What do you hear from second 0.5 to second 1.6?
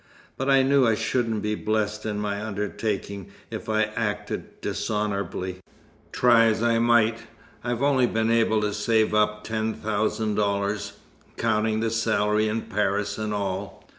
knew I shouldn't be